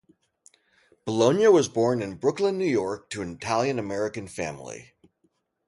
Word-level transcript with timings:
Bologna 1.05 1.47
was 1.49 1.67
born 1.69 2.01
in 2.01 2.15
Brooklyn, 2.17 2.57
New 2.57 2.65
York 2.65 3.11
to 3.11 3.21
an 3.21 3.33
Italian-American 3.35 4.27
family. 4.29 4.93